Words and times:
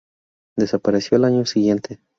Desapareció 0.57 1.17
al 1.17 1.25
año 1.25 1.45
siguiente. 1.45 1.99